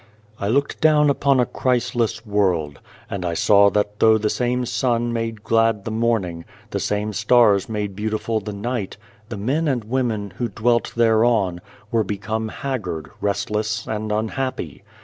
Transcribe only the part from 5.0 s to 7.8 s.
made glad the morning, the same stars